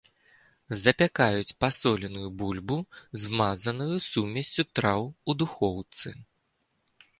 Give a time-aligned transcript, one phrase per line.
[0.83, 2.79] Запякаюць пасоленую бульбу,
[3.25, 6.07] змазаную сумессю траў, у духоўцы.